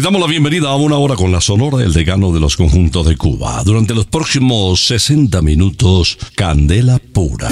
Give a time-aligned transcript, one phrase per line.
[0.00, 3.06] Les damos la bienvenida a una hora con la Sonora, el decano de los conjuntos
[3.06, 3.62] de Cuba.
[3.66, 7.50] Durante los próximos 60 minutos, Candela Pura.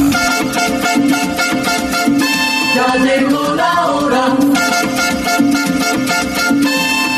[2.75, 4.38] Ya llegó la hora.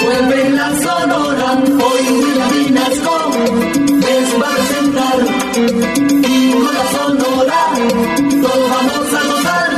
[0.02, 1.62] Vuelve la sonora.
[1.64, 3.30] Hoy William Vinasco
[4.00, 5.18] les va a presentar.
[6.28, 7.60] Y con la sonora
[8.42, 9.70] todos vamos a gozar.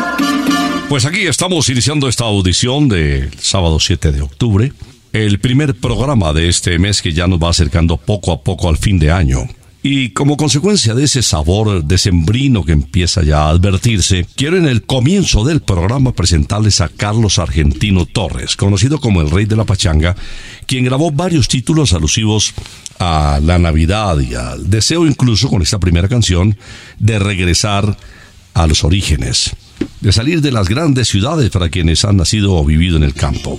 [0.89, 4.73] Pues aquí estamos iniciando esta audición del sábado 7 de octubre,
[5.13, 8.79] el primer programa de este mes que ya nos va acercando poco a poco al
[8.79, 9.47] fin de año.
[9.85, 14.85] Y como consecuencia de ese sabor decembrino que empieza ya a advertirse, quiero en el
[14.85, 20.15] comienzo del programa presentarles a Carlos Argentino Torres, conocido como el Rey de la Pachanga,
[20.67, 22.55] quien grabó varios títulos alusivos
[23.01, 26.57] a la Navidad y al deseo incluso con esta primera canción
[27.01, 27.99] de regresar
[28.55, 29.51] a los orígenes,
[30.01, 33.59] de salir de las grandes ciudades para quienes han nacido o vivido en el campo.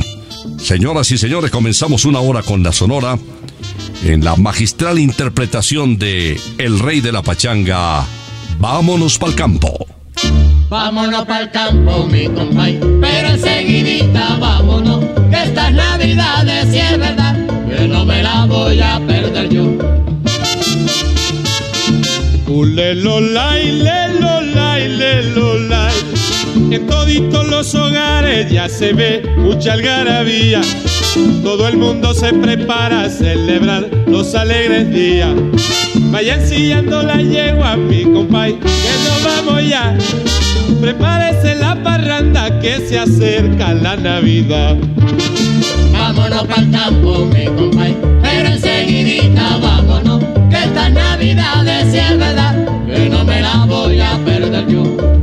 [0.58, 3.18] Señoras y señores, comenzamos una hora con la Sonora
[4.04, 8.06] en la magistral interpretación de El Rey de la Pachanga.
[8.60, 9.88] Vámonos pa'l campo.
[10.70, 17.36] Vámonos pa'l campo, mi compay, pero enseguidita vámonos, que estas navidades si es verdad,
[17.70, 19.64] que no me la voy a perder yo.
[22.48, 24.33] Ulelolay, lelolay, lelolay.
[26.56, 30.62] En toditos los hogares ya se ve mucha algarabía.
[31.44, 35.32] Todo el mundo se prepara a celebrar los alegres días.
[36.12, 39.98] Vayan sillando la yegua, mi compay, que nos vamos ya.
[40.80, 44.78] Prepárese la parranda que se acerca la Navidad.
[45.92, 53.10] Vámonos para el campo, mi compay, pero enseguidita vámonos, que esta Navidad es verdad, que
[53.10, 55.23] no me la voy a perder yo.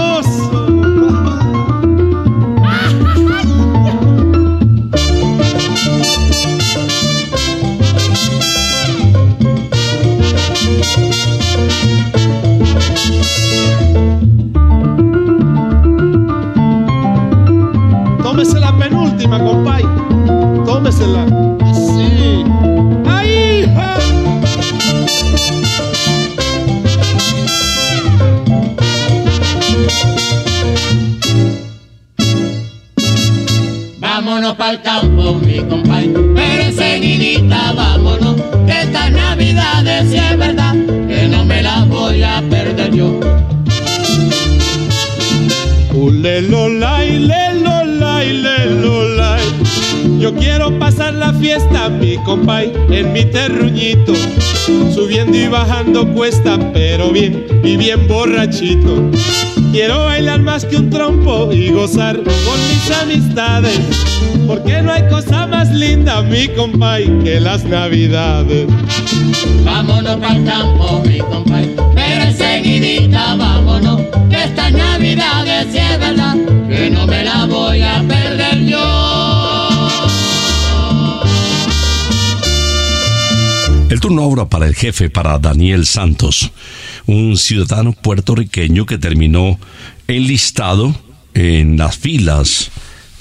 [34.51, 40.73] Vámonos para el campo, mi compay, pero enseguidita vámonos, que esta Navidad es es verdad,
[41.07, 43.19] que no me la voy a perder yo.
[50.19, 54.13] Yo quiero pasar la fiesta, mi compay, en mi terruñito.
[54.93, 59.11] Subiendo y bajando cuesta, pero bien y bien borrachito.
[59.71, 63.79] Quiero bailar más que un trompo y gozar con mis amistades.
[64.45, 68.67] Porque no hay cosa más linda, mi compay, que las navidades.
[69.63, 76.35] Vámonos para el campo, mi compay, pero enseguidita vámonos, que esta Navidad es es verdad,
[76.67, 79.21] que no me la voy a perder yo.
[83.89, 86.51] El turno ahora para el jefe, para Daniel Santos,
[87.11, 89.59] un ciudadano puertorriqueño que terminó
[90.07, 90.95] enlistado
[91.33, 92.71] en las filas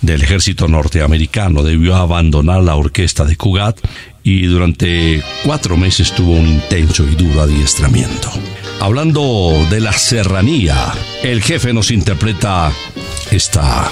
[0.00, 1.62] del ejército norteamericano.
[1.62, 3.78] Debió abandonar la orquesta de Cugat
[4.22, 8.30] y durante cuatro meses tuvo un intenso y duro adiestramiento.
[8.80, 10.92] Hablando de la serranía,
[11.22, 12.72] el jefe nos interpreta
[13.30, 13.88] esta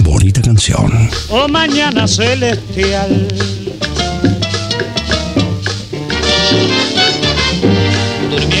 [0.00, 1.10] bonita canción.
[1.28, 3.28] Oh mañana celestial.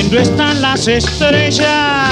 [0.08, 2.10] Durmiendo están las estrellas.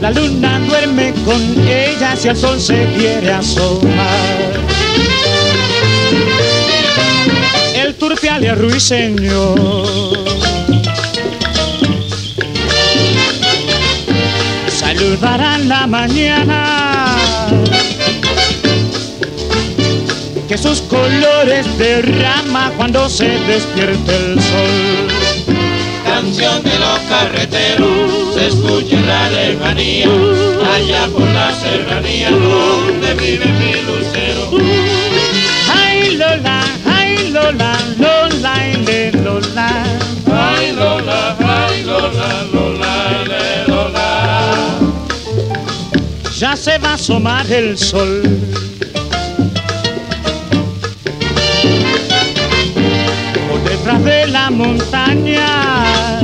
[0.00, 4.52] La luna duerme con ellas y el sol se quiere asomar.
[7.74, 9.58] El turpial y ruiseñor.
[14.68, 16.91] Saludarán la mañana
[20.52, 25.08] que sus colores derrama cuando se despierte el sol.
[26.04, 30.08] Canción de los carreteros se escucha en la lejanía,
[30.74, 34.50] allá por la serranía donde vive mi lucero.
[35.74, 39.84] Ay Lola, ay Lola, Lola, y le Lola.
[40.30, 44.78] Ay Lola, ay Lola, Lola, le, Lola.
[46.36, 48.71] Ya se va a asomar el sol.
[54.04, 56.20] De la montaña.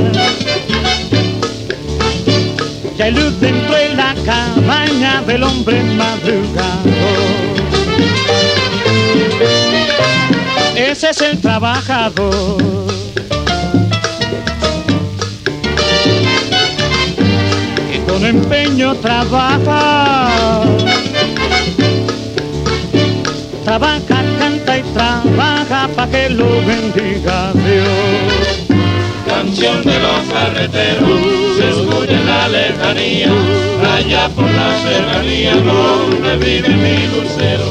[2.97, 6.89] Ya hay luz dentro de la cabaña del hombre madrugador.
[10.75, 12.57] Ese es el trabajador.
[17.89, 20.63] que con empeño trabaja.
[23.63, 24.18] Trabaja,
[26.11, 28.79] que lo bendiga Dios.
[29.27, 31.19] Canción de los carreteros
[31.57, 33.31] se escucha en la lejanía,
[33.95, 37.65] allá por la serranía donde vive mi lucero.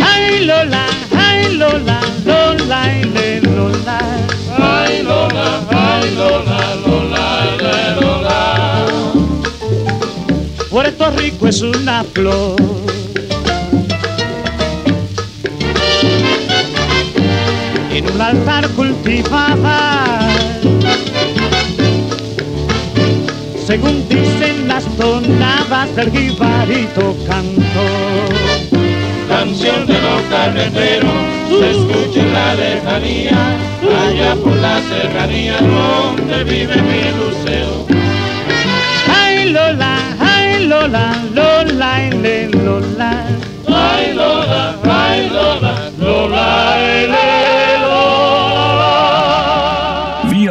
[0.00, 0.86] Ay Lola,
[1.16, 3.98] ay Lola, Lola, y le Lola.
[4.58, 8.86] Ay Lola, ay Lola, Lola, Lola.
[10.70, 12.56] Puerto Rico es una flor.
[18.18, 20.18] Un altar cultivada
[23.54, 27.84] se según dicen las tonadas del jibarito canto.
[29.28, 31.12] Canción de los carreteros,
[31.60, 33.56] se escucha en la lejanía,
[34.02, 37.86] allá por la serranía donde vive mi lucero.
[39.16, 43.26] Ay Lola, ay Lola, Lola, ele, Lola.
[43.68, 47.27] Ay Lola, ay Lola, Lola, ele,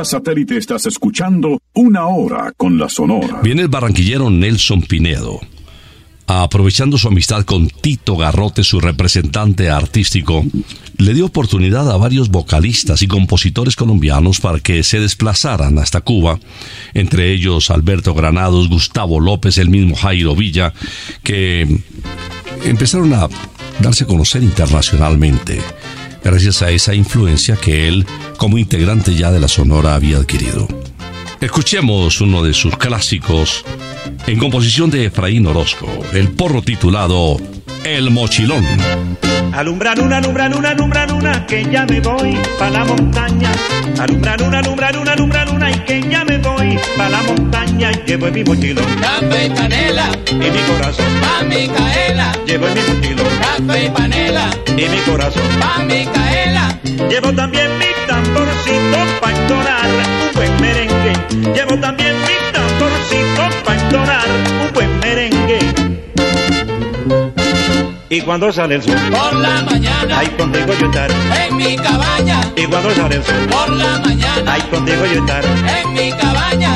[0.07, 3.41] satélite estás escuchando Una Hora con la Sonora.
[3.43, 5.39] Viene el barranquillero Nelson Pinedo.
[6.29, 10.43] Aprovechando su amistad con Tito Garrote, su representante artístico,
[10.97, 16.39] le dio oportunidad a varios vocalistas y compositores colombianos para que se desplazaran hasta Cuba,
[16.93, 20.73] entre ellos Alberto Granados, Gustavo López, el mismo Jairo Villa,
[21.23, 21.81] que
[22.65, 23.29] empezaron a
[23.79, 25.61] darse a conocer internacionalmente,
[26.23, 28.05] gracias a esa influencia que él,
[28.37, 30.67] como integrante ya de la Sonora, había adquirido.
[31.39, 33.63] Escuchemos uno de sus clásicos
[34.25, 37.37] en composición de Efraín Orozco, el porro titulado
[37.87, 38.65] El Mochilón.
[39.53, 43.49] Alumbra luna, alumbra luna, alumbra luna, que ya me voy pa' la montaña.
[43.97, 47.91] Alumbra luna, alumbra luna, alumbra luna, y que ya me voy pa' la montaña.
[48.05, 51.05] Llevo en mi mochilón Café y panela, y mi corazón.
[51.21, 52.33] pa' Micaela.
[52.45, 55.43] Llevo en mi mochilón Café y panela, y mi corazón.
[55.59, 56.77] pa' Micaela.
[57.09, 61.53] Llevo también mi tamborcito pa' entonar un buen merengue.
[61.55, 64.96] Llevo también mi tamborcito pa' entonar un buen merengue.
[68.09, 71.09] Y cuando sale el sol, Por la mañana, ahí contigo yo estar.
[71.11, 72.39] en mi cabaña.
[72.55, 75.43] Y cuando sale el sol, Por la mañana, ahí contigo yo estar.
[75.45, 76.75] en mi cabaña.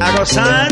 [0.00, 0.68] A gozar,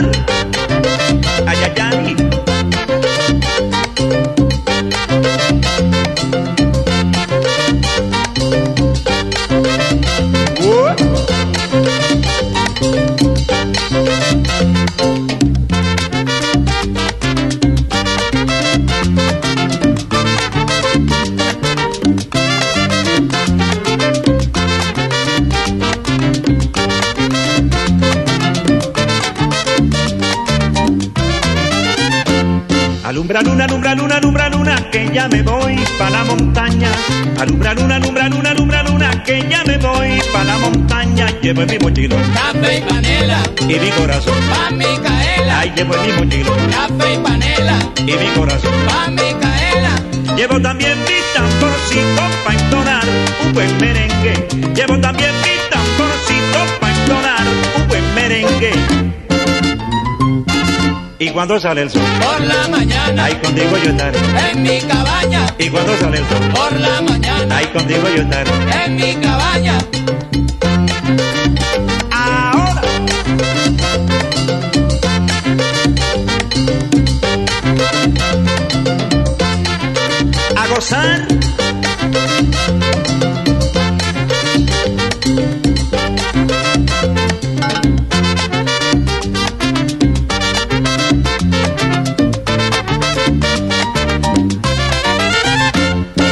[41.46, 44.34] Llevo en mi mochilón Café y panela, y mi corazón.
[44.50, 45.60] pa' Micaela.
[45.60, 48.72] Ay, llevo en mi mochilón Café y panela, y mi corazón.
[48.88, 50.36] pa' Micaela.
[50.36, 53.04] Llevo también mi tamborcito pa' entonar
[53.44, 54.48] un buen merengue.
[54.74, 57.42] Llevo también mi tamborcito pa' entonar
[57.76, 58.72] un buen merengue.
[61.20, 64.18] Y cuando sale el sol, Por la mañana, ahí contigo yo estaré.
[64.50, 65.46] en mi cabaña.
[65.60, 68.50] Y cuando sale el sol, Por la mañana, ahí contigo yo estaré.
[68.84, 69.78] en mi cabaña.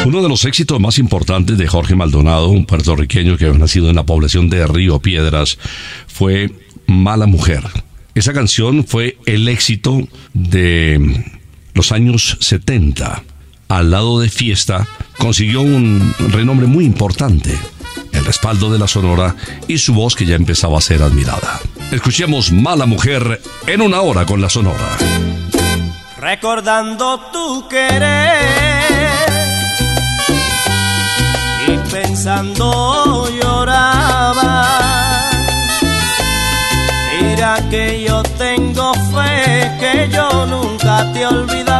[0.06, 3.96] Uno de los éxitos más importantes de Jorge Maldonado, un puertorriqueño que había nacido en
[3.96, 5.58] la población de Río Piedras,
[6.06, 6.52] fue
[6.86, 7.64] Mala Mujer.
[8.14, 11.24] Esa canción fue el éxito de
[11.74, 13.24] los años 70.
[13.68, 14.86] Al lado de Fiesta,
[15.18, 17.58] consiguió un renombre muy importante,
[18.12, 19.34] el respaldo de la Sonora
[19.66, 21.60] y su voz que ya empezaba a ser admirada.
[21.90, 24.96] Escuchemos Mala Mujer en una hora con la Sonora.
[26.18, 28.38] recordando tu querer
[31.68, 34.68] y pensando lloraba.
[37.20, 41.73] Mira que yo tengo fe que yo nunca te olvidaba.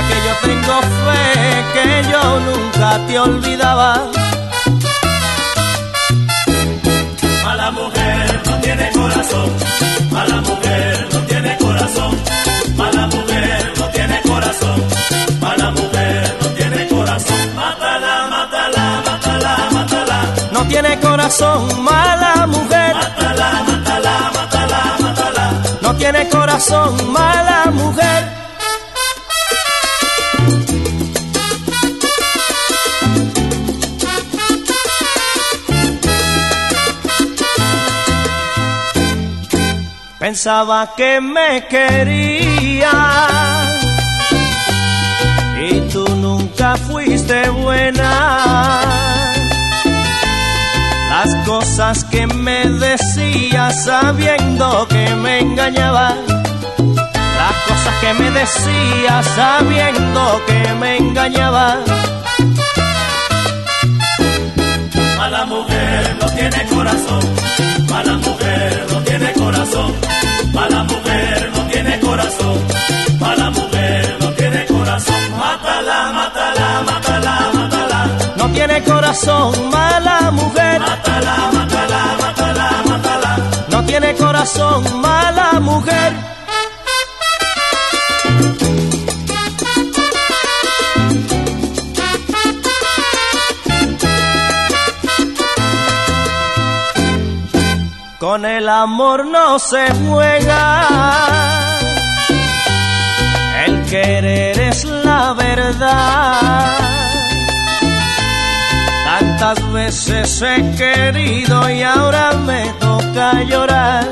[0.00, 4.10] Mira que yo tengo fe que yo nunca te olvidaba.
[7.44, 9.50] Mala mujer no tiene corazón,
[10.10, 12.16] mala mujer no tiene corazón,
[12.76, 14.84] mala mujer no tiene corazón,
[15.40, 17.54] mala mujer no tiene corazón.
[17.56, 20.18] Mátala, mátala, mátala, mátala,
[20.52, 22.94] No tiene corazón, mala mujer.
[22.94, 25.52] mátala, mátala, mátala, mátala.
[25.82, 28.39] No tiene corazón, mala mujer.
[40.20, 42.92] Pensaba que me quería
[45.58, 48.82] y tú nunca fuiste buena.
[51.08, 56.14] Las cosas que me decía sabiendo que me engañaba.
[57.40, 61.78] Las cosas que me decía sabiendo que me engañaba.
[65.16, 67.22] Mala mujer no tiene corazón,
[67.88, 68.49] mala mujer
[70.60, 72.58] mala mujer no tiene corazón,
[73.18, 75.22] mala mujer no tiene corazón.
[75.38, 78.00] Mátala, mátala, mátala, mátala.
[78.36, 80.78] No tiene corazón, mala mujer.
[80.80, 83.32] Mátala, mátala, mátala, mátala.
[83.72, 86.10] No tiene corazón, mala mujer.
[98.30, 100.86] Con el amor no se juega.
[103.66, 106.78] El querer es la verdad.
[109.04, 114.06] Tantas veces he querido y ahora me toca llorar.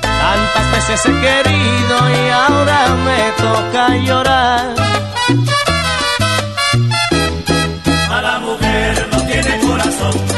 [0.00, 4.66] Tantas veces he querido y ahora me toca llorar.
[8.08, 10.35] Mala mujer no tiene corazón,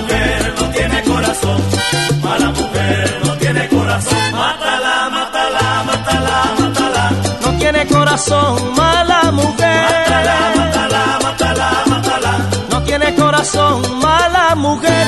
[0.00, 1.60] mujer no tiene corazón,
[2.22, 4.18] mala mujer no tiene corazón.
[4.32, 7.10] Mátala, mátala, mátala, mátala.
[7.42, 9.82] No tiene corazón, mala mujer.
[9.90, 12.32] Mátala, mátala, mátala, mátala.
[12.70, 15.06] No tiene corazón, mala mujer.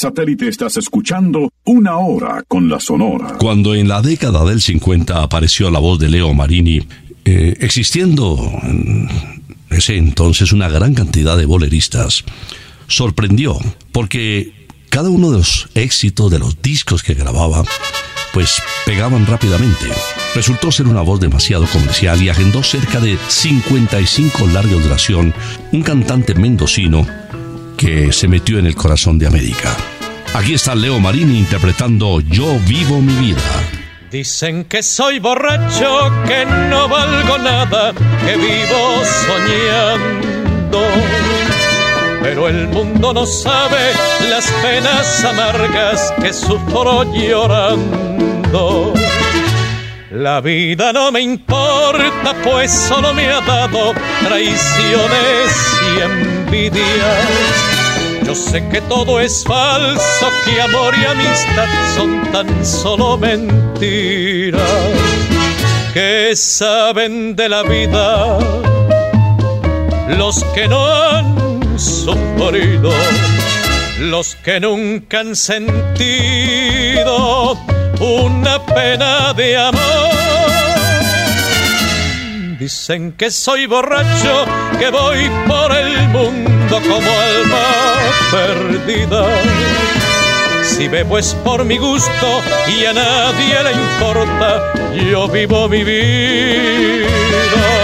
[0.00, 3.36] Satélite estás escuchando Una Hora con la Sonora.
[3.38, 6.80] Cuando en la década del 50 apareció la voz de Leo Marini,
[7.26, 9.08] eh, existiendo en
[9.68, 12.24] ese entonces una gran cantidad de boleristas,
[12.88, 13.58] sorprendió
[13.92, 17.62] porque cada uno de los éxitos de los discos que grababa,
[18.32, 18.54] pues
[18.86, 19.86] pegaban rápidamente.
[20.34, 25.34] Resultó ser una voz demasiado comercial y agendó cerca de 55 largas duración
[25.72, 27.06] un cantante mendocino
[27.80, 29.74] que se metió en el corazón de América.
[30.34, 33.40] Aquí está Leo Marini interpretando Yo vivo mi vida.
[34.10, 40.82] Dicen que soy borracho, que no valgo nada, que vivo soñando.
[42.22, 43.94] Pero el mundo no sabe
[44.28, 48.92] las penas amargas que sufro llorando.
[50.10, 56.39] La vida no me importa, pues solo me ha dado traiciones y
[58.26, 64.60] Yo sé que todo es falso, que amor y amistad son tan solo mentiras.
[65.94, 68.38] Que saben de la vida
[70.18, 72.90] los que no han sufrido,
[74.00, 76.76] los que nunca han sentido
[78.00, 80.69] una pena de amor.
[82.60, 84.44] Dicen que soy borracho,
[84.78, 87.96] que voy por el mundo como alma
[88.30, 89.26] perdida.
[90.62, 94.74] Si bebo es por mi gusto y a nadie le importa,
[95.10, 97.79] yo vivo mi vida.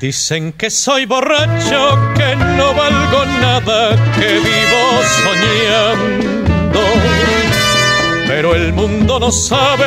[0.00, 6.80] Dicen que soy borracho, que no valgo nada, que vivo soñando.
[8.28, 9.86] Pero el mundo no sabe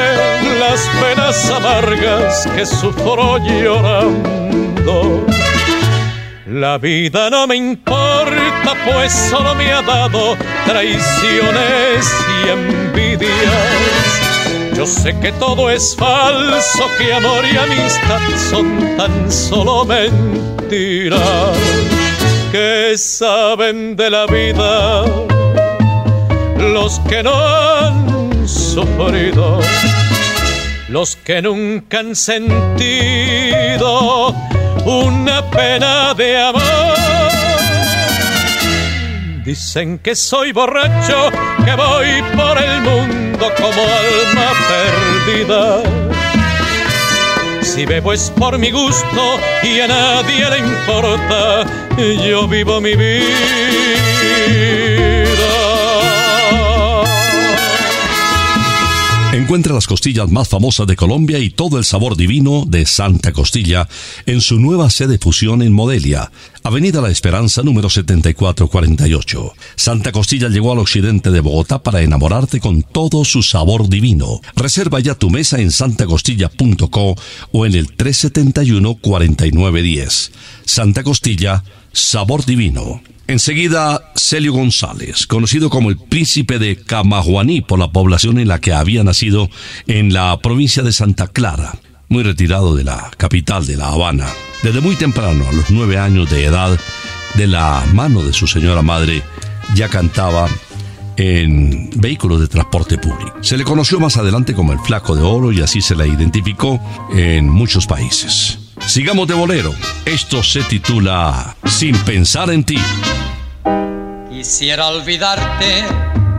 [0.60, 5.26] las penas amargas que sufro llorando.
[6.46, 14.31] La vida no me importa, pues solo me ha dado traiciones y envidias.
[14.82, 21.56] Yo sé que todo es falso, que amor y amistad son tan solo mentiras
[22.52, 25.06] que saben de la vida
[26.58, 29.60] los que no han sufrido,
[30.90, 32.70] los que nunca han sentido
[34.84, 37.32] una pena de amor.
[39.46, 41.30] Dicen que soy borracho,
[41.66, 45.84] que voy por el mundo como alma perdida.
[47.62, 51.66] Si bebo es por mi gusto y a nadie le importa,
[52.26, 54.22] yo vivo mi vida.
[59.52, 63.86] Encuentra las costillas más famosas de Colombia y todo el sabor divino de Santa Costilla
[64.26, 66.32] en su nueva sede fusión en Modelia,
[66.64, 69.54] Avenida La Esperanza número 7448.
[69.76, 74.40] Santa Costilla llegó al occidente de Bogotá para enamorarte con todo su sabor divino.
[74.56, 77.16] Reserva ya tu mesa en santacostilla.co
[77.52, 80.32] o en el 371-4910.
[80.64, 81.62] Santa Costilla,
[81.92, 83.02] sabor divino.
[83.28, 88.74] Enseguida, Celio González, conocido como el príncipe de Camajuaní por la población en la que
[88.74, 89.50] había nacido
[89.88, 91.78] en la provincia de Santa Clara,
[92.10, 94.28] muy retirado de la capital de La Habana.
[94.64, 96.78] Desde muy temprano, a los nueve años de edad,
[97.36, 99.24] de la mano de su señora madre,
[99.76, 100.50] ya cantaba
[101.18, 103.38] en vehículos de transporte público.
[103.42, 106.80] Se le conoció más adelante como el Flaco de Oro y así se la identificó
[107.14, 108.60] en muchos países.
[108.88, 109.74] Sigamos de bolero.
[110.06, 112.78] Esto se titula Sin pensar en ti.
[114.30, 115.86] Quisiera olvidarte,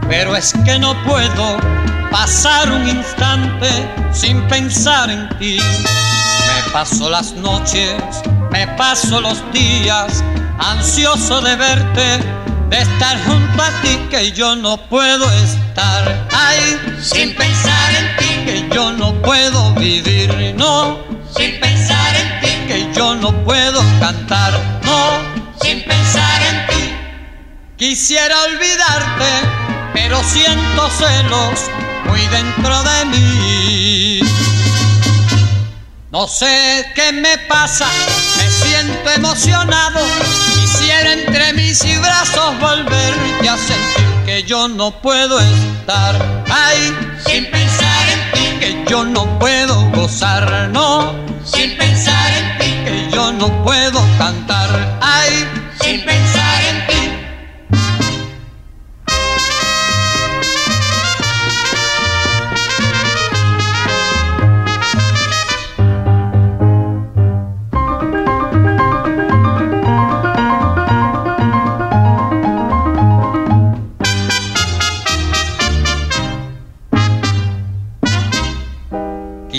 [0.08, 1.56] pero es que no puedo
[2.10, 3.68] pasar un instante
[4.12, 5.58] sin pensar en ti.
[5.58, 7.94] Me paso las noches,
[8.50, 10.22] me paso los días,
[10.58, 12.18] ansioso de verte,
[12.68, 18.26] de estar junto a ti, que yo no puedo estar ahí sin pensar en ti,
[18.44, 20.98] que yo no puedo vivir, no,
[21.36, 24.52] sin pensar en ti, que yo no puedo cantar,
[24.84, 25.20] no,
[25.60, 26.94] sin pensar en ti.
[27.76, 29.30] Quisiera olvidarte,
[29.92, 31.60] pero siento celos
[32.04, 34.20] muy dentro de mí.
[36.10, 37.86] No sé qué me pasa,
[38.36, 40.00] me siento emocionado.
[40.54, 47.50] Quisiera entre mis y brazos volverte a sentir que yo no puedo estar ahí sin
[47.50, 53.30] pensar en ti, que yo no puedo gozar, no, sin pensar en ti, que yo
[53.30, 54.98] no puedo cantar.
[55.00, 55.46] Ahí
[55.80, 56.41] sin pensar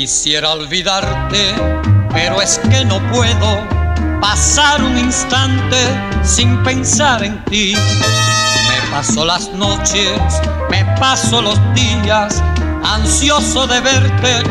[0.04, 1.56] Quisiera olvidarte,
[2.12, 3.66] pero es que no puedo
[4.20, 5.78] pasar un instante
[6.26, 7.74] sin pensar en ti.
[7.74, 10.20] Me paso las noches,
[10.70, 12.44] me paso los días,
[12.84, 14.44] ansioso de verte,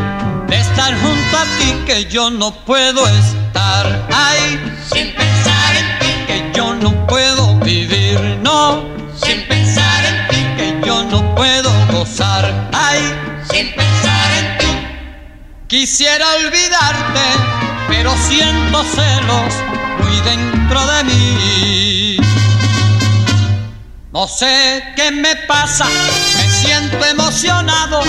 [0.46, 4.58] de estar junto a ti, que yo no puedo estar ahí
[4.90, 8.86] sin pensar en ti, que yo no puedo vivir, no,
[9.22, 13.02] sin pensar en ti, que yo no puedo gozar ahí
[13.50, 14.01] sin pensar.
[15.72, 17.20] Quisiera olvidarte,
[17.88, 19.54] pero siento celos
[20.00, 22.16] muy dentro de mí.
[24.12, 25.86] No sé qué me pasa,
[26.36, 28.02] me siento emocionado.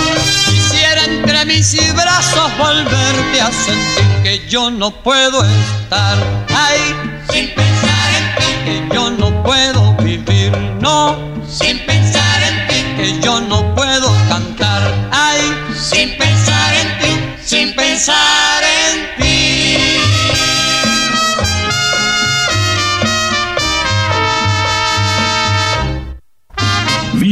[0.45, 6.17] Quisiera entre mis brazos volverte a sentir que yo no puedo estar
[6.53, 11.82] ahí sin pensar en ti, que yo no puedo vivir, no, sin
[18.05, 18.32] sin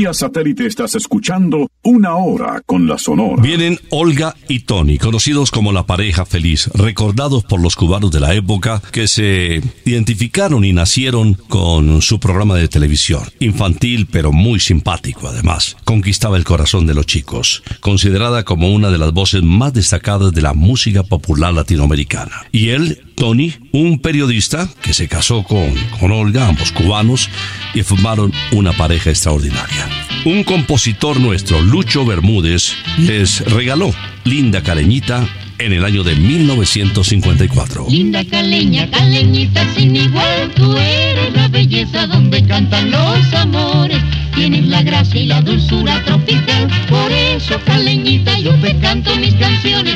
[0.09, 3.41] Satélite estás escuchando Una Hora con la Sonora.
[3.41, 8.33] Vienen Olga y Tony, conocidos como la pareja feliz, recordados por los cubanos de la
[8.33, 13.21] época que se identificaron y nacieron con su programa de televisión.
[13.39, 15.77] Infantil pero muy simpático además.
[15.85, 20.41] Conquistaba el corazón de los chicos, considerada como una de las voces más destacadas de
[20.41, 22.47] la música popular latinoamericana.
[22.51, 27.29] Y él Tony, un periodista que se casó con, con Olga, ambos cubanos,
[27.75, 29.87] y formaron una pareja extraordinaria.
[30.25, 35.29] Un compositor nuestro, Lucho Bermúdez, les regaló Linda Caleñita
[35.59, 37.85] en el año de 1954.
[37.91, 44.01] Linda caleña, caleñita sin igual, tú eres la belleza donde cantan los amores.
[44.33, 49.95] Tienes la gracia y la dulzura tropical, por eso caleñita yo te canto mis canciones.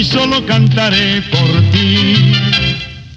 [0.00, 2.32] Y solo cantaré por ti.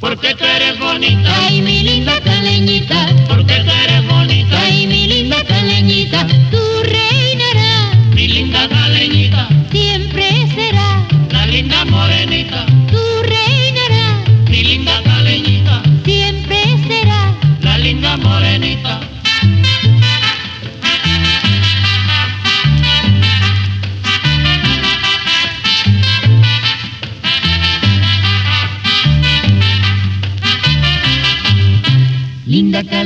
[0.02, 3.08] Porque tú eres bonita y mi linda caleñita.
[3.30, 6.28] Porque tú eres bonita y mi linda caleñita.
[6.52, 9.48] Tú reinarás, mi linda caleñita.
[9.72, 12.66] Siempre será la linda morenita.
[12.92, 15.84] Tú reinarás, mi linda caleñita.
[16.04, 19.00] Siempre será la linda morenita.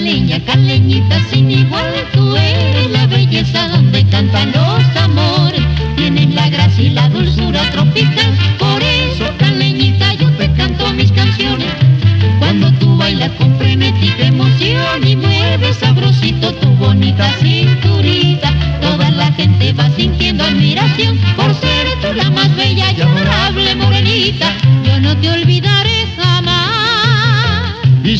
[0.08, 0.40] Caleña,
[1.30, 5.62] sin igual, tú eres la belleza donde cantan los amores.
[5.98, 11.68] Tienes la gracia y la dulzura tropical, por eso caleñita yo te canto mis canciones.
[12.40, 19.74] Cuando tú bailas con frenética emoción y mueves sabrosito tu bonita cinturita, toda la gente
[19.74, 24.54] va sintiendo admiración por ser tú la más bella y adorable morenita.
[24.86, 25.77] Yo no te olvidaré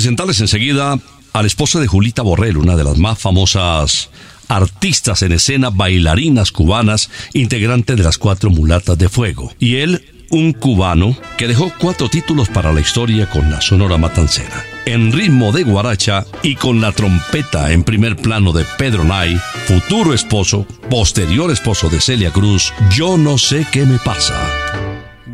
[0.00, 0.98] A presentarles enseguida
[1.34, 4.08] al esposo de Julita Borrell, una de las más famosas
[4.48, 9.52] artistas en escena, bailarinas cubanas, integrante de las cuatro mulatas de fuego.
[9.58, 14.64] Y él, un cubano que dejó cuatro títulos para la historia con la Sonora Matancera.
[14.86, 20.14] En ritmo de guaracha y con la trompeta en primer plano de Pedro Nay, futuro
[20.14, 24.40] esposo, posterior esposo de Celia Cruz, yo no sé qué me pasa.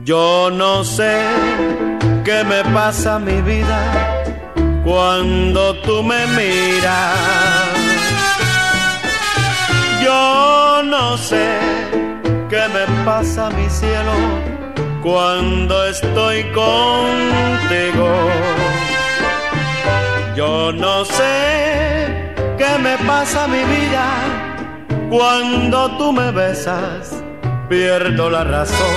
[0.05, 1.21] Yo no sé
[2.25, 4.26] qué me pasa mi vida
[4.87, 7.19] cuando tú me miras.
[10.01, 11.59] Yo no sé
[12.49, 14.15] qué me pasa mi cielo
[15.03, 18.09] cuando estoy contigo.
[20.37, 24.07] Yo no sé qué me pasa mi vida
[25.11, 27.25] cuando tú me besas,
[27.69, 28.97] pierdo la razón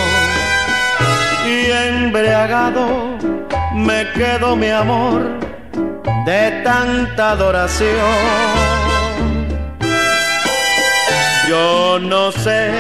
[1.48, 3.18] y embriagado
[3.74, 5.49] me quedo mi amor
[6.26, 7.96] de tanta adoración.
[11.48, 12.72] Yo no sé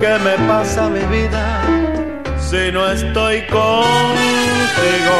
[0.00, 1.62] qué me pasa mi vida
[2.38, 5.16] si no estoy contigo.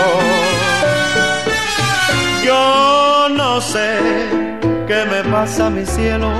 [2.44, 3.98] Yo no sé
[4.86, 6.30] qué me pasa mi cielo,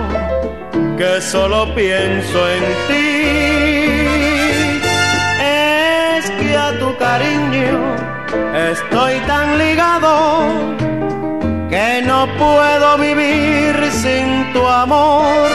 [0.99, 3.05] que solo pienso en ti.
[5.41, 8.14] Es que a tu cariño
[8.71, 10.53] estoy tan ligado
[11.69, 15.49] que no puedo vivir sin tu amor.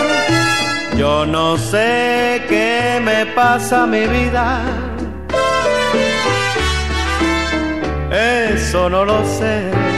[0.98, 4.62] Yo no sé qué me pasa mi vida.
[8.12, 9.89] Eso no lo sé.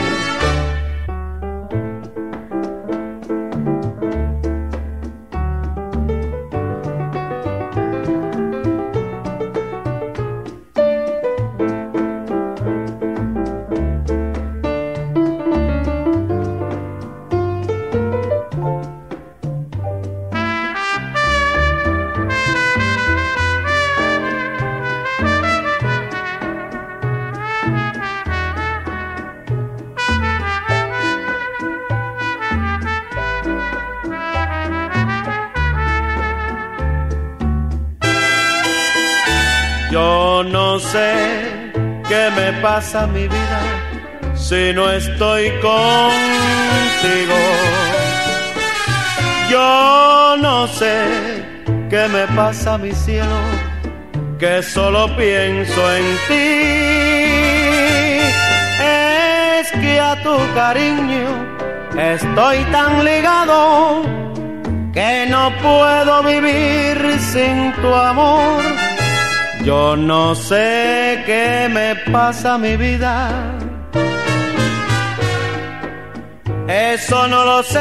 [42.82, 43.60] Me pasa mi vida
[44.34, 47.40] si no estoy contigo.
[49.48, 51.44] Yo no sé
[51.88, 53.38] qué me pasa mi cielo,
[54.38, 56.44] que solo pienso en ti.
[59.60, 61.28] Es que a tu cariño
[61.96, 64.02] estoy tan ligado
[64.92, 68.60] que no puedo vivir sin tu amor.
[69.64, 73.58] Yo no sé qué me pasa mi vida.
[76.68, 77.78] Eso no lo sé.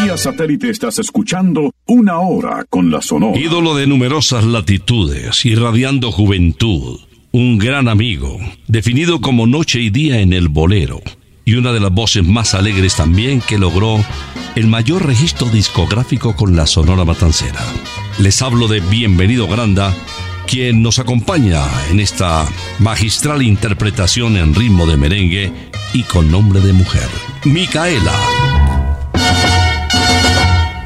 [0.00, 3.38] Vía satélite estás escuchando una hora con la Sonora.
[3.38, 7.00] Ídolo de numerosas latitudes, irradiando juventud,
[7.32, 8.38] un gran amigo,
[8.68, 11.00] definido como noche y día en el bolero,
[11.44, 14.04] y una de las voces más alegres también que logró
[14.54, 17.60] el mayor registro discográfico con la Sonora Matancera.
[18.18, 19.92] Les hablo de Bienvenido Granda,
[20.46, 22.46] quien nos acompaña en esta
[22.78, 25.52] magistral interpretación en ritmo de merengue
[25.92, 27.08] y con nombre de mujer,
[27.44, 28.14] Micaela.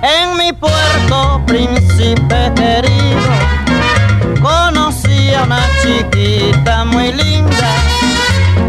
[0.02, 3.30] En mi puerto, príncipe querido,
[4.42, 7.74] conocí a una chiquita muy linda.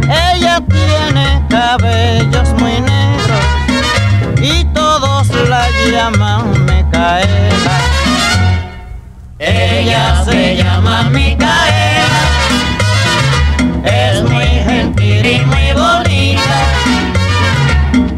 [0.04, 3.42] Ella tiene cabellos muy negros
[4.40, 6.31] y todos la llaman
[9.44, 12.22] Ella se llama Micaela,
[13.84, 16.60] es muy gentil y muy bonita,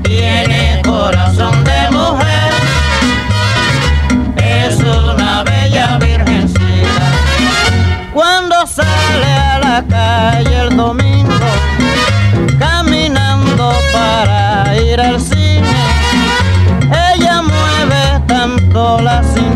[0.04, 2.52] tiene corazón de mujer,
[4.36, 7.08] es una bella virgencita.
[8.12, 11.48] Cuando sale a la calle el domingo,
[12.60, 15.86] caminando para ir al cine,
[17.16, 19.53] ella mueve tanto la cintura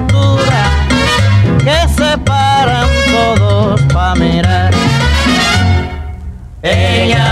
[6.69, 7.26] Ella se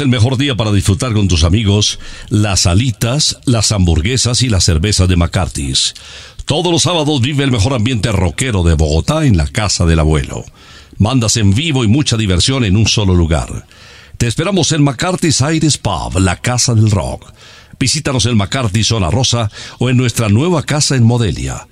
[0.00, 5.08] el mejor día para disfrutar con tus amigos las alitas, las hamburguesas y las cervezas
[5.08, 5.94] de McCarthy's.
[6.44, 10.44] Todos los sábados vive el mejor ambiente rockero de Bogotá en la casa del abuelo.
[10.98, 13.66] Mandas en vivo y mucha diversión en un solo lugar.
[14.18, 17.32] Te esperamos en McCarthy's Aires Pub, la casa del rock.
[17.78, 21.66] Visítanos en McCarthy Zona Rosa o en nuestra nueva casa en Modelia.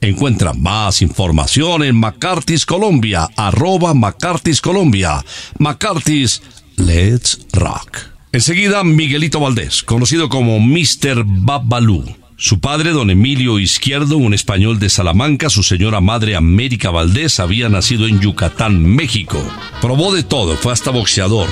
[0.00, 5.24] Encuentra más información en McCarthy's Colombia, arroba McCarthy's Colombia.
[5.58, 6.42] McCarthy's
[6.76, 7.98] Let's Rock.
[8.32, 11.24] Enseguida, Miguelito Valdés, conocido como Mr.
[11.24, 12.04] Babalú.
[12.36, 17.68] Su padre, don Emilio Izquierdo, un español de Salamanca, su señora madre América Valdés, había
[17.68, 19.40] nacido en Yucatán, México.
[19.80, 21.48] Probó de todo, fue hasta boxeador.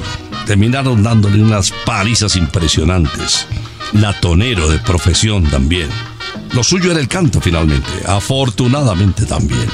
[0.46, 3.46] Terminaron dándole unas palizas impresionantes.
[3.92, 5.88] Latonero de profesión también.
[6.52, 9.68] Lo suyo era el canto finalmente, afortunadamente también.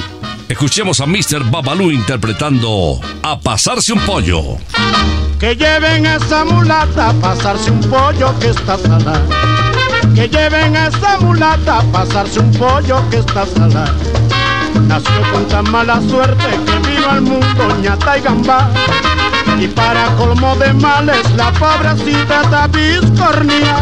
[0.49, 1.45] Escuchemos a Mr.
[1.51, 4.57] Babalú interpretando A pasarse un pollo.
[5.39, 9.21] Que lleven a esa mulata a pasarse un pollo que está salada.
[10.15, 13.95] Que lleven a esa mulata a pasarse un pollo que está salada.
[14.87, 18.71] Nació con tan mala suerte que vino al mundo ñata y gambá.
[19.61, 23.77] Y para colmo de males la pobrecita está biscornía.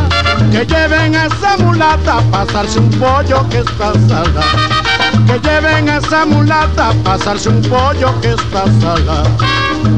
[0.51, 4.86] Que lleven a esa mulata a pasarse un pollo que está salada.
[5.27, 9.25] Que lleven a esa mulata pasarse un pollo que está salada.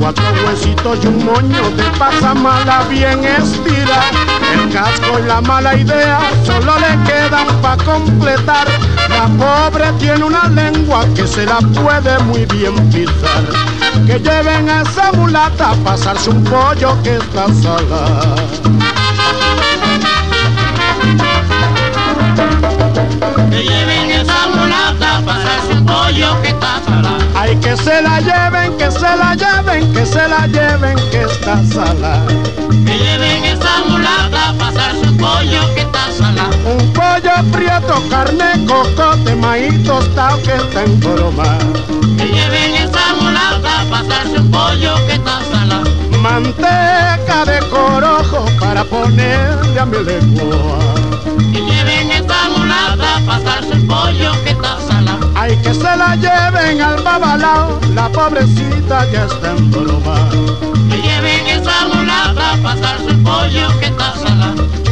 [0.00, 4.00] Cuatro huesitos y un moño de pasa mala bien estira.
[4.52, 8.66] El casco y la mala idea solo le quedan pa' completar.
[9.08, 13.44] La pobre tiene una lengua que se la puede muy bien pisar.
[14.06, 18.77] Que lleven a esa mulata pasarse un pollo que está sola.
[26.08, 26.80] Pollo que está.
[27.34, 31.62] Ay, que se la lleven, que se la lleven, que se la lleven, que está
[31.64, 32.26] salada.
[32.86, 36.56] Que lleven esa mulata a pasar su pollo que está salado.
[36.64, 41.58] Un pollo prieto, carne, cocote, maíz tostado que está en broma.
[42.16, 45.90] Que lleven esa mulata a pasar su pollo que está salado.
[46.22, 50.78] Manteca de corojo para ponerle a mi lengua.
[51.52, 54.77] Que lleven esa mulata a pasar su pollo que está
[55.38, 55.42] salado.
[55.42, 60.28] Ay, que se la lleven al babalao, la pobrecita ya está en broma.
[60.90, 64.87] Que lleven esa mulata a pasar su pollo que está salado.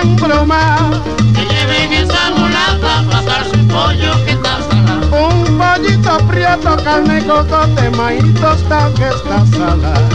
[0.00, 5.28] Que en lleven esa mulata a pasar su pollo que está salado.
[5.28, 10.08] Un pollito prieto, carne, cocote, maíz tostado que está salada.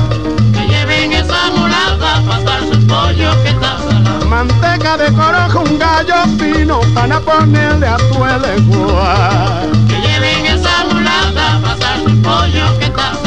[0.54, 4.26] Que lleven esa mulata a pasar su pollo que está salado.
[4.26, 9.62] Manteca de corojo, un gallo fino para ponerle a tu lengua.
[9.88, 13.24] Que lleven esa mulata a pasar su pollo que está salado.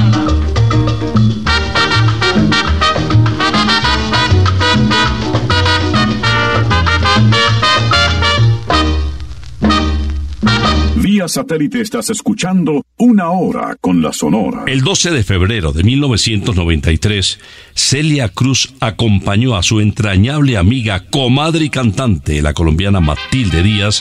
[11.28, 14.64] Vía satélite estás escuchando Una Hora con la Sonora.
[14.66, 17.38] El 12 de febrero de 1993,
[17.74, 24.00] Celia Cruz acompañó a su entrañable amiga, comadre y cantante, la colombiana Matilde Díaz,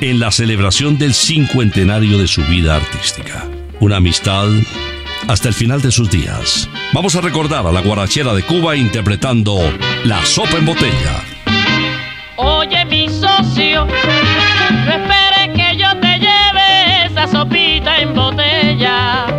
[0.00, 3.48] en la celebración del cincuentenario de su vida artística.
[3.80, 4.48] Una amistad
[5.26, 6.68] hasta el final de sus días.
[6.92, 9.58] Vamos a recordar a la guarachera de Cuba interpretando
[10.04, 11.24] La Sopa en Botella.
[12.36, 13.88] Oye, mi socio,
[17.50, 19.29] copita en botella.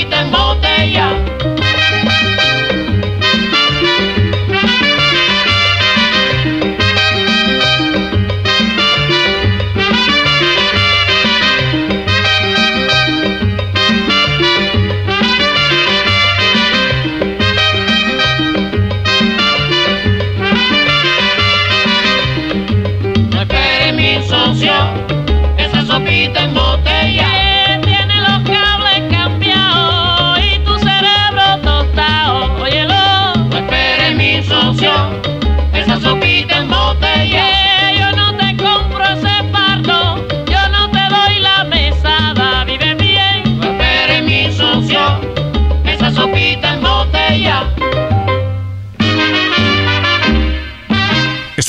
[0.00, 0.39] y tambor.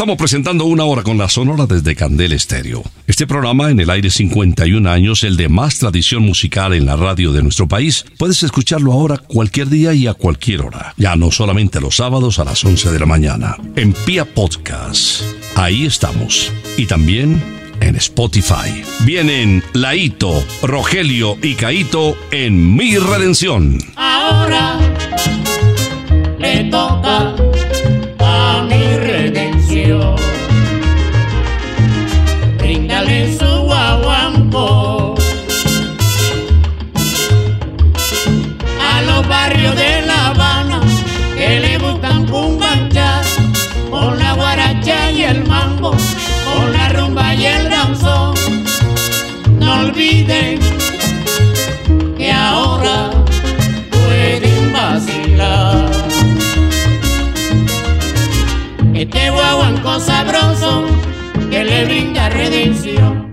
[0.01, 2.81] Estamos presentando una hora con la Sonora desde Candel Estéreo.
[3.05, 7.31] Este programa en el aire 51 años, el de más tradición musical en la radio
[7.31, 10.95] de nuestro país, puedes escucharlo ahora cualquier día y a cualquier hora.
[10.97, 13.57] Ya no solamente los sábados a las 11 de la mañana.
[13.75, 15.21] En Pia Podcast.
[15.53, 16.51] Ahí estamos.
[16.77, 17.39] Y también
[17.79, 18.81] en Spotify.
[19.05, 23.77] Vienen Laito, Rogelio y Caito en Mi Redención.
[23.97, 24.79] Ahora
[26.39, 27.35] le toca
[38.81, 40.81] a los barrios de La Habana
[41.37, 43.27] que le gustan cumbanchas
[43.89, 48.35] con la guaracha y el mambo, con la rumba y el danzón.
[49.57, 50.59] No olviden
[52.17, 53.09] que ahora
[53.89, 55.89] pueden vacilar.
[58.93, 60.87] Este guaguanco sabroso
[61.49, 63.30] que le brinda redención.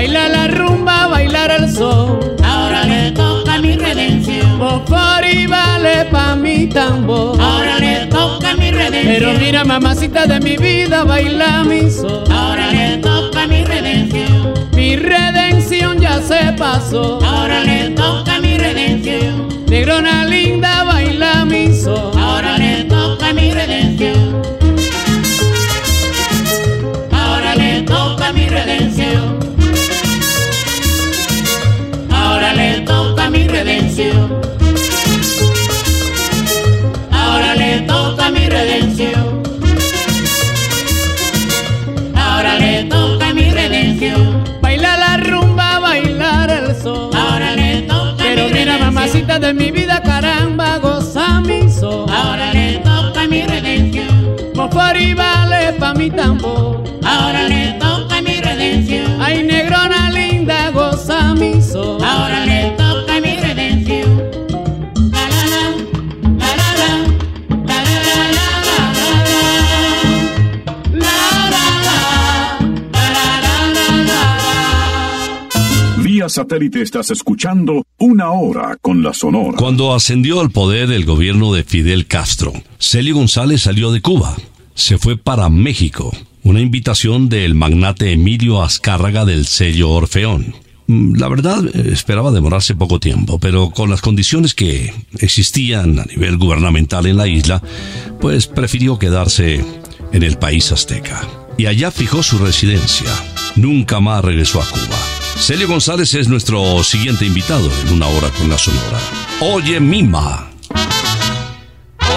[0.00, 2.34] Baila la rumba, bailar el sol.
[2.42, 4.58] Ahora le toca mi redención.
[4.58, 7.38] Por y vale pa' mi tambor.
[7.38, 9.14] Ahora le toca mi redención.
[9.14, 12.24] Pero mira, mamacita de mi vida, baila mi sol.
[12.32, 14.54] Ahora le toca mi redención.
[14.72, 17.18] Mi redención ya se pasó.
[17.22, 19.48] Ahora le toca mi redención.
[19.66, 22.12] Negrona linda, baila mi sol.
[22.18, 24.40] Ahora le toca mi redención.
[27.12, 29.39] Ahora le toca mi redención.
[56.00, 56.82] Mi tambor.
[57.04, 59.20] Ahora le toca mi redención.
[59.20, 62.02] Ay, negrona linda, goza mi sol.
[62.02, 64.08] Ahora le toca mi redención.
[65.12, 65.64] La la la,
[66.40, 68.20] la la la, la la
[71.02, 71.64] la
[73.44, 74.20] la la la
[76.02, 79.58] Vía satélite estás escuchando Una Hora con la Sonora.
[79.58, 84.34] Cuando ascendió al poder el gobierno de Fidel Castro, Celio González salió de Cuba.
[84.74, 86.14] Se fue para México.
[86.42, 90.54] Una invitación del magnate Emilio Azcárraga del sello Orfeón.
[90.86, 96.04] Mm, La verdad, eh, esperaba demorarse poco tiempo, pero con las condiciones que existían a
[96.04, 97.62] nivel gubernamental en la isla,
[98.20, 99.64] pues prefirió quedarse
[100.12, 101.28] en el país azteca.
[101.58, 103.10] Y allá fijó su residencia.
[103.56, 104.96] Nunca más regresó a Cuba.
[105.36, 108.98] Celio González es nuestro siguiente invitado en una hora con la Sonora.
[109.40, 110.49] Oye, Mima.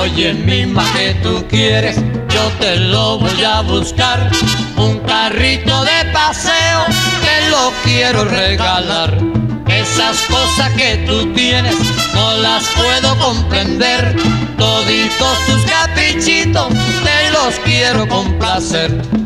[0.03, 4.29] Oye, mima, que tú quieres, yo te lo voy a buscar.
[4.75, 6.83] Un carrito de paseo,
[7.21, 9.17] te lo quiero regalar.
[9.65, 11.75] Esas cosas que tú tienes,
[12.13, 14.13] no las puedo comprender.
[14.57, 19.22] Toditos tus caprichitos, te los quiero complacer.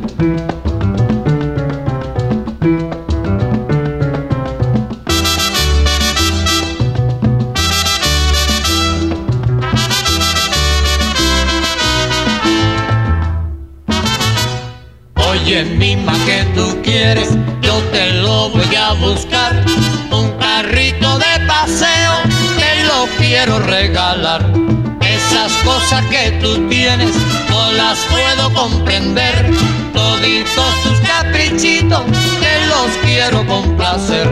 [23.38, 24.52] Quiero regalar.
[25.00, 27.14] Esas cosas que tú tienes,
[27.50, 29.52] no las puedo comprender.
[29.94, 32.02] Toditos tus caprichitos,
[32.42, 34.28] te los quiero complacer.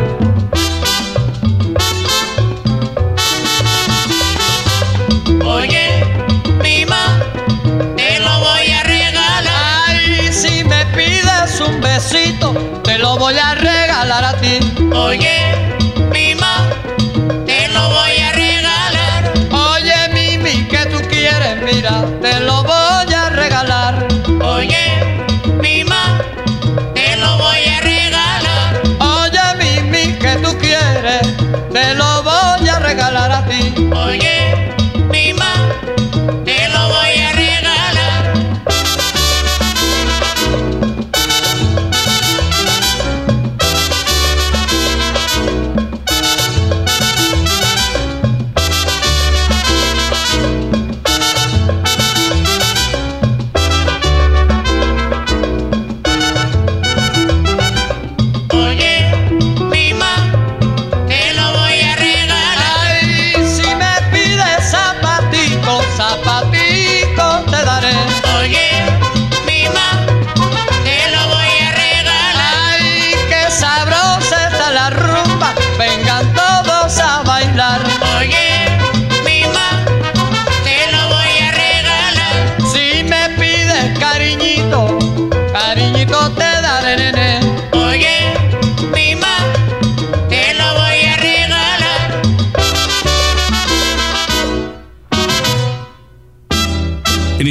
[5.46, 5.88] Oye,
[6.64, 7.22] mima,
[7.96, 9.44] te lo voy a regalar.
[9.88, 12.54] Ay, si me pides un besito,
[12.84, 14.58] te lo voy a regalar a ti.
[14.96, 15.55] Oye,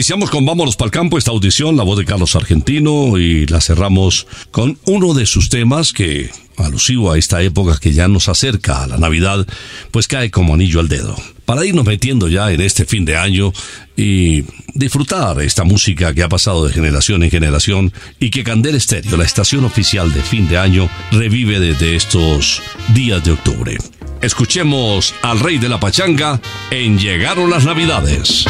[0.04, 3.62] Iniciamos con Vámonos para el campo esta audición, la voz de Carlos Argentino, y la
[3.62, 6.28] cerramos con uno de sus temas que,
[6.58, 9.46] alusivo a esta época que ya nos acerca a la Navidad,
[9.92, 11.16] pues cae como anillo al dedo.
[11.46, 13.54] Para irnos metiendo ya en este fin de año
[13.96, 14.44] y
[14.74, 17.90] disfrutar esta música que ha pasado de generación en generación
[18.20, 22.60] y que Candel Estéreo, la estación oficial de fin de año, revive desde estos
[22.92, 23.78] días de octubre.
[24.20, 28.44] Escuchemos al rey de la pachanga en Llegaron las Navidades.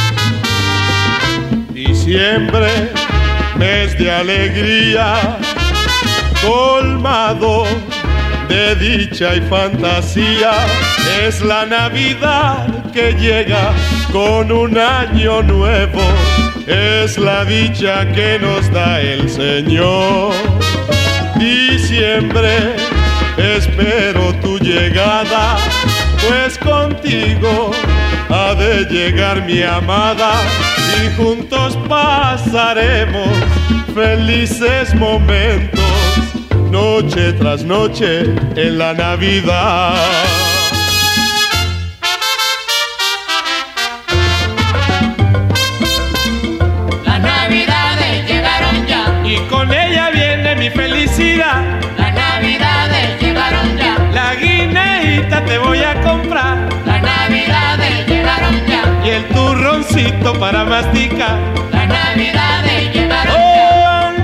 [1.75, 2.71] Diciembre,
[3.57, 5.39] mes de alegría,
[6.41, 7.65] colmado
[8.49, 10.53] de dicha y fantasía,
[11.27, 13.73] es la Navidad que llega
[14.13, 16.01] con un año nuevo,
[16.69, 20.33] es la dicha que nos da el Señor.
[21.35, 22.77] Diciembre,
[23.37, 25.57] espero tu llegada,
[26.29, 27.73] pues contigo
[28.29, 30.41] ha de llegar mi amada
[31.05, 33.29] y juntos pasaremos
[33.95, 35.81] felices momentos,
[36.71, 38.23] noche tras noche
[38.57, 40.34] en la Navidad.
[60.33, 61.37] Para masticar.
[61.57, 61.69] Oh,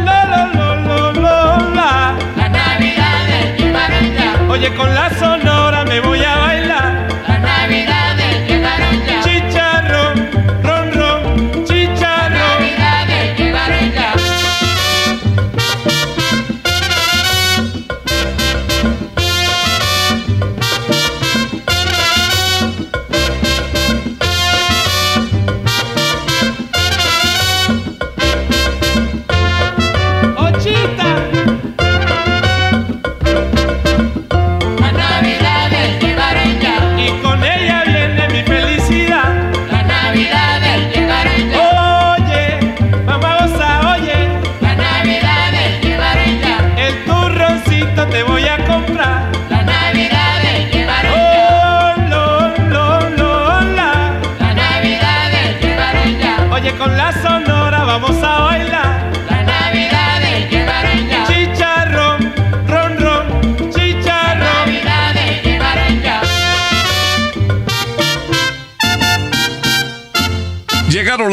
[0.04, 2.16] la, la, la, la, la, la.
[2.36, 5.49] las navidades llegaron ya, Oye, con la sonora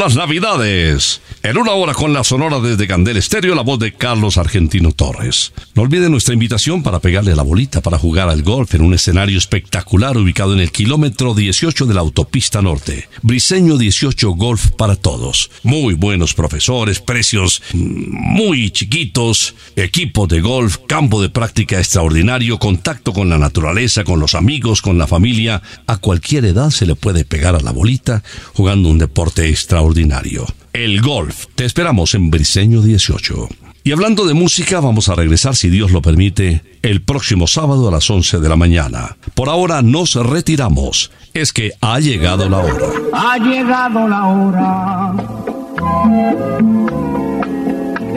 [0.08, 1.20] las Navidades.
[1.44, 5.54] En una hora con la sonora desde Candel Estéreo, la voz de Carlos Argentino Torres.
[5.76, 9.38] No olviden nuestra invitación para pegarle la bolita para jugar al golf en un escenario
[9.38, 13.08] espectacular ubicado en el kilómetro 18 de la autopista norte.
[13.22, 15.52] Briseño 18 Golf para todos.
[15.62, 23.14] Muy buenos profesores, precios mm, muy chiquitos, equipo de golf, campo de práctica extraordinario, contacto
[23.14, 25.62] con la naturaleza, con los amigos, con la familia.
[25.86, 28.24] A cualquier edad se le puede pegar a la bolita
[28.54, 30.48] jugando un deporte extraordinario.
[30.78, 31.48] El golf.
[31.56, 33.50] Te esperamos en Briseño 18.
[33.84, 37.92] Y hablando de música, vamos a regresar, si Dios lo permite, el próximo sábado a
[37.92, 39.18] las 11 de la mañana.
[39.34, 41.10] Por ahora nos retiramos.
[41.34, 42.86] Es que ha llegado la hora.
[43.12, 45.14] Ha llegado la hora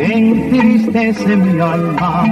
[0.03, 2.25] entristece mi alma.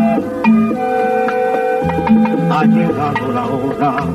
[2.51, 4.07] Ha llegado la hora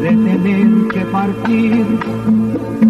[0.00, 2.89] de tener que partir.